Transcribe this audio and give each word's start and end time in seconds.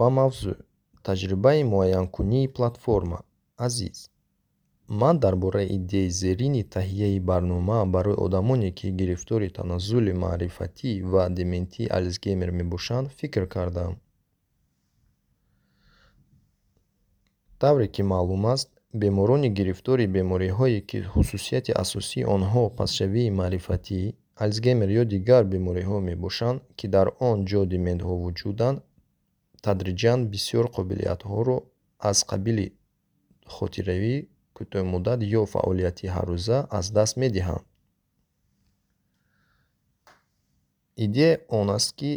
ба 0.00 0.08
мавзӯъ 0.18 0.56
таҷрибаи 1.06 1.60
муайянкунии 1.72 2.52
платформа 2.56 3.18
азиз 3.66 3.98
ман 5.00 5.14
дар 5.22 5.34
бораи 5.44 5.66
идеяи 5.76 6.10
зерини 6.20 6.62
таҳияи 6.74 7.18
барнома 7.30 7.80
барои 7.94 8.20
одамоне 8.26 8.70
ки 8.78 8.86
гирифтори 9.00 9.48
таназзули 9.58 10.12
маърифатӣ 10.24 10.90
ва 11.12 11.22
дементии 11.38 11.92
алсгеймер 11.98 12.50
мебошанд 12.60 13.06
фикр 13.18 13.44
кардаам 13.54 13.94
тавре 17.60 17.86
ки 17.94 18.02
маълум 18.12 18.44
аст 18.54 18.68
беморони 19.00 19.48
гирифтори 19.58 20.06
бемориҳое 20.16 20.80
ки 20.88 20.98
хусусияти 21.12 21.72
асосии 21.82 22.28
онҳо 22.36 22.62
пасшавии 22.78 23.34
маърифатӣ 23.40 24.00
алсгеймер 24.44 24.90
ё 25.00 25.04
дигар 25.14 25.42
бемориҳо 25.54 25.96
мебошанд 26.10 26.58
ки 26.78 26.86
дар 26.94 27.06
он 27.28 27.36
ҷо 27.50 27.60
дементҳо 27.72 28.14
вуҷуданд 28.24 28.78
тадриҷан 29.64 30.20
бисёр 30.32 30.64
қобилиятҳоро 30.76 31.56
аз 32.10 32.18
қабили 32.30 32.66
хотиравӣ 33.56 34.16
кӯтоҳмуддат 34.56 35.20
ё 35.38 35.42
фаъолияти 35.52 36.06
ҳаррӯза 36.14 36.58
аз 36.78 36.86
даст 36.96 37.14
медиҳанд. 37.22 37.64
Идея 41.06 41.32
он 41.58 41.66
аст 41.78 41.90
ки 41.98 42.12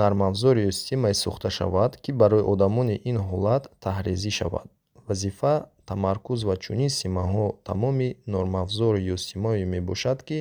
нармафзор 0.00 0.56
ё 0.68 0.70
системае 0.78 1.14
сохта 1.24 1.48
шавад 1.58 1.92
ки 2.02 2.10
барои 2.20 2.44
одамони 2.52 2.96
ин 3.10 3.18
ҳолат 3.28 3.64
таҳризӣ 3.84 4.30
шавад. 4.38 4.66
Вазифа 5.06 5.54
тамаркуз 5.88 6.40
ва 6.48 6.56
чунин 6.64 6.90
системаҳо 6.94 7.46
тамоми 7.68 8.08
нормафзор 8.34 8.94
ё 9.12 9.16
системае 9.22 9.64
мебошад 9.74 10.18
ки 10.28 10.38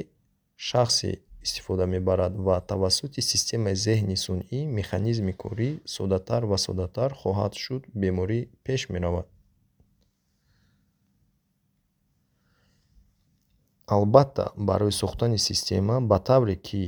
шахсе 0.56 1.12
истифода 1.46 1.86
мебарад 1.94 2.34
ва 2.46 2.56
тавассути 2.72 3.22
системаи 3.32 3.76
зеҳни 3.86 4.18
сунъӣ 4.26 4.60
механизми 4.78 5.34
корӣ 5.44 5.70
соддатар 5.96 6.42
ва 6.52 6.58
соддатар 6.66 7.10
хоҳад 7.22 7.54
шуд 7.64 7.84
беморӣ 8.02 8.40
пеш 8.66 8.82
меравад. 8.94 9.28
Албатта 13.96 14.46
барои 14.70 14.94
сохтани 15.02 15.38
система 15.50 15.96
ба 16.10 16.18
тавре 16.30 16.56
ки 16.68 16.84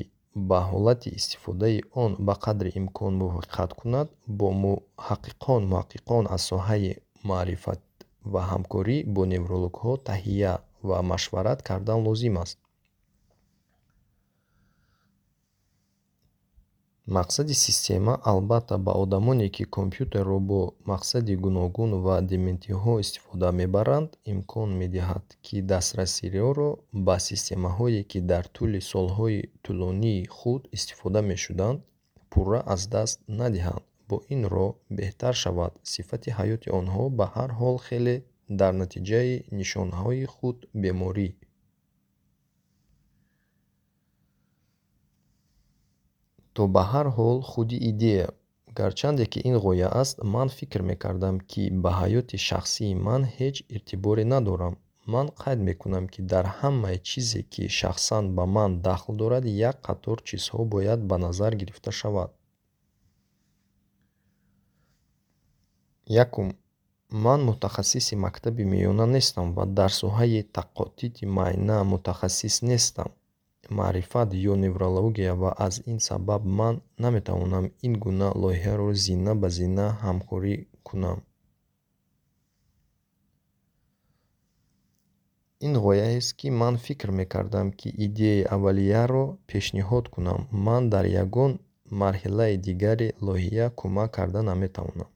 ба 0.49 0.59
ҳолати 0.71 1.09
истифодаи 1.19 1.83
он 2.03 2.11
ба 2.27 2.33
қадри 2.45 2.69
имкон 2.79 3.13
мувофиқат 3.21 3.71
кунад 3.79 4.07
бо 4.39 4.47
муҳаққиқон 4.63 5.61
муҳаққиқон 5.71 6.23
аз 6.35 6.41
соҳаи 6.51 6.91
маърифат 7.29 7.81
ва 8.33 8.41
ҳамкорӣ 8.51 8.97
бо 9.13 9.21
неврологҳо 9.33 9.91
таҳия 10.09 10.53
ва 10.89 10.97
машварат 11.11 11.59
кардан 11.69 11.99
лозим 12.07 12.35
аст 12.43 12.57
мақсади 17.07 17.53
система 17.53 18.19
албатта 18.23 18.77
ба 18.77 18.91
одамоне 18.91 19.49
ки 19.49 19.63
компютерро 19.63 20.39
бо 20.39 20.73
мақсади 20.85 21.35
гуногун 21.35 21.91
ва 22.01 22.21
дементиҳо 22.21 22.99
истифода 22.99 23.51
мебаранд 23.51 24.09
имкон 24.25 24.69
медиҳад 24.81 25.25
ки 25.45 25.61
дастрасиёро 25.61 26.69
ба 27.05 27.15
системаҳое 27.19 28.01
ки 28.11 28.19
дар 28.31 28.45
тӯли 28.55 28.81
солҳои 28.91 29.39
тӯлонии 29.63 30.25
худ 30.37 30.61
истифода 30.77 31.21
мешуданд 31.21 31.79
пурра 32.31 32.59
аз 32.73 32.81
даст 32.93 33.17
надиҳанд. 33.41 33.83
Бо 34.09 34.17
ин 34.33 34.41
роҳ 34.53 34.71
беҳтар 34.97 35.33
шавад. 35.43 35.73
Сифати 35.93 36.29
ҳаёти 36.37 36.69
онҳо 36.79 37.03
ба 37.17 37.25
ҳар 37.35 37.51
ҳол 37.59 37.77
хеле 37.87 38.15
дар 38.59 38.73
натиҷаи 38.81 39.33
нишонаҳои 39.59 40.25
худ 40.35 40.57
беморӣ 40.81 41.29
то 46.55 46.61
ба 46.73 46.83
ҳар 46.91 47.07
ҳол 47.17 47.37
худи 47.51 47.77
идея. 47.91 48.27
Гарчанде 48.79 49.25
ки 49.31 49.39
ин 49.49 49.55
ғоя 49.65 49.89
аст 50.01 50.15
ман 50.33 50.47
фикр 50.57 50.81
мекардам 50.89 51.35
ки 51.51 51.63
ба 51.83 51.91
ҳаёти 51.99 52.37
шахсии 52.47 52.93
ман 53.07 53.21
ҳеҷ 53.35 53.55
иртиборе 53.75 54.25
надорам. 54.33 54.73
Ман 55.13 55.27
қайд 55.41 55.59
мекунам 55.69 56.05
ки 56.13 56.19
дар 56.31 56.45
ҳамаи 56.59 56.97
чизе 57.09 57.41
ки 57.53 57.63
шахсан 57.79 58.23
ба 58.35 58.43
ман 58.55 58.71
дахл 58.85 59.11
дорад 59.21 59.45
як 59.69 59.75
қатор 59.87 60.17
чизҳо 60.27 60.61
бояд 60.73 60.99
ба 61.09 61.15
назар 61.25 61.51
гирифта 61.59 61.91
шавад. 61.99 62.31
Якум. 66.23 66.47
Ман 67.25 67.39
мутахассиси 67.49 68.15
мактаби 68.25 68.63
миёна 68.73 69.05
нестам 69.15 69.47
ва 69.57 69.65
дар 69.77 69.91
соҳаи 70.01 70.41
тадқиқоти 70.55 71.25
майна 71.37 71.77
мутахассис 71.91 72.55
нестам 72.71 73.09
маърифат 73.69 74.29
ё 74.33 74.55
неврология 74.55 75.33
ва 75.35 75.51
аз 75.57 75.81
ин 75.85 75.99
сабаб 75.99 76.41
ман 76.45 76.81
наметавонам 76.99 77.65
ин 77.81 77.93
гуна 78.03 78.29
лоиҳаро 78.41 78.93
зина 78.93 79.35
ба 79.41 79.49
зина 79.49 79.87
ҳамкорӣ 80.03 80.55
кунам. 80.87 81.17
Ин 85.65 85.73
ғояест 85.85 86.31
ки 86.39 86.47
ман 86.61 86.75
фикр 86.85 87.09
мекардам 87.19 87.67
ки 87.79 87.89
идеяи 88.05 88.47
аввалияро 88.55 89.23
пешниҳод 89.49 90.05
кунам. 90.13 90.39
Ман 90.65 90.89
дар 90.93 91.05
ягон 91.23 91.51
марҳилаи 92.01 92.55
дигари 92.65 93.09
лоиҳа 93.25 93.67
кӯмак 93.79 94.09
карда 94.15 94.41
наметавонам. 94.49 95.09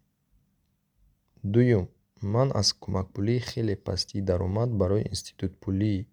Дуюм 1.53 1.85
ман 2.33 2.47
аз 2.61 2.69
кӯмакпулии 2.81 3.45
хеле 3.49 3.75
пасти 3.87 4.17
даромад 4.29 4.69
барои 4.79 5.07
институтпулии 5.13 6.07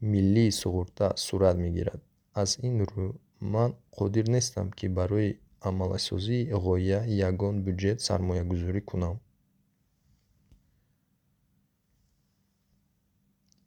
миллии 0.00 0.50
суғурта 0.50 1.16
сурат 1.16 1.56
мегирад. 1.56 2.00
Аз 2.34 2.58
ин 2.62 2.84
рӯ 2.84 3.12
ман 3.40 3.74
қодир 3.96 4.28
нестам 4.28 4.70
ки 4.70 4.86
барои 4.88 5.40
амалсозии 5.60 6.50
ғоя 6.64 7.00
ягон 7.28 7.54
бюҷет 7.64 7.98
сармоягузорӣ 8.00 8.80
кунам. 8.90 9.16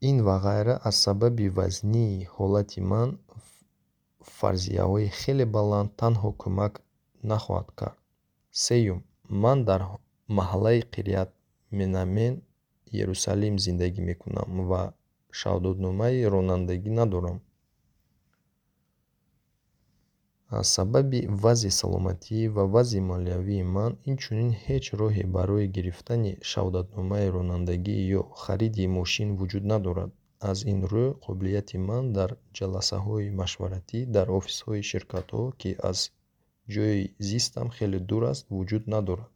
Ин 0.09 0.18
ва 0.25 0.36
ғайра 0.46 0.75
аз 0.84 0.96
сабаби 1.06 1.47
вазнии 1.50 2.28
ҳолати 2.36 2.81
ман 2.91 3.09
фарзияҳои 4.38 5.08
хеле 5.20 5.46
баланд 5.46 5.90
танҳо 6.02 6.30
кӯмак 6.41 6.74
нахоҳад 7.30 7.70
кард. 7.80 7.97
Сеюм 8.52 9.00
ман 9.44 9.58
дар 9.70 9.81
маҳаллаи 10.38 10.81
қирят 10.94 11.30
менамен 11.80 12.34
ерусалим 13.03 13.56
зиндагӣ 13.66 14.02
мекунам 14.09 14.50
ва 14.70 14.84
шаҳодатномаи 15.40 16.28
ронандагӣ 16.34 16.92
надорам. 17.00 17.38
Аз 20.59 20.68
сабаби 20.75 21.22
вазъи 21.44 21.72
саломатӣ 21.81 22.40
ва 22.56 22.64
вазъи 22.74 23.02
молиявии 23.12 23.64
ман 23.75 23.91
инчунин 24.12 24.52
ҳеҷ 24.64 24.86
роҳе 25.00 25.24
барои 25.36 25.72
гирифтани 25.75 26.31
шаҳодатномаи 26.50 27.31
ронандагӣ 27.36 27.97
ё 28.20 28.22
хариди 28.41 28.86
мошин 28.97 29.30
вуҷуд 29.40 29.66
надорад. 29.74 30.12
Аз 30.50 30.58
ин 30.72 30.80
рӯ 30.91 31.06
қобилияти 31.25 31.78
ман 31.90 32.03
дар 32.18 32.30
ҷаласаҳои 32.58 33.34
машваратӣ 33.41 34.00
дар 34.16 34.28
офисҳои 34.40 34.88
ширкатҳо 34.91 35.44
ки 35.62 35.70
аз 35.90 36.00
ҷойи 36.74 37.03
зистам 37.30 37.68
хеле 37.78 38.00
дур 38.09 38.24
аст 38.31 38.44
вуҷуд 38.56 38.84
надорад 38.96 39.31